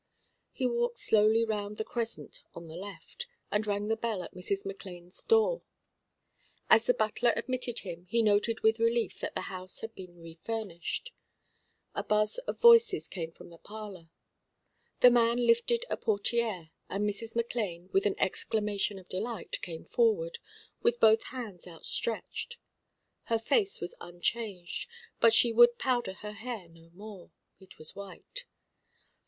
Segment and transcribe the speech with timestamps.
[0.51, 4.65] He walked slowly round the crescent on the left, and rang the bell at Mrs.
[4.65, 5.61] McLane's door.
[6.71, 11.11] As the butler admitted him he noted with relief that the house had been refurnished.
[11.93, 14.09] A buzz of voices came from the parlour.
[15.01, 17.35] The man lifted a portière, and Mrs.
[17.35, 20.39] McLane, with an exclamation of delight, came forward,
[20.81, 22.57] with both hands outstretched.
[23.25, 24.89] Her face was unchanged,
[25.19, 27.29] but she would powder her hair no more.
[27.59, 28.45] It was white.